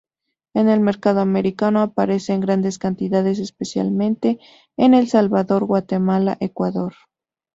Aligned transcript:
En 0.55 0.67
el 0.67 0.79
mercado 0.79 1.21
americano, 1.21 1.79
aparece 1.83 2.33
en 2.33 2.41
grandes 2.41 2.79
cantidades, 2.79 3.37
especialmente 3.37 4.39
en 4.75 4.95
El 4.95 5.07
Salvador, 5.07 5.65
Guatemala, 5.65 6.37
Ecuador. 6.39 6.93